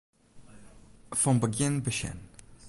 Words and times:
Fan 1.23 1.37
begjin 1.45 1.75
besjen. 1.91 2.19